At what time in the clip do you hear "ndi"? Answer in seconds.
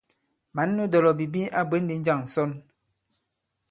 1.83-1.95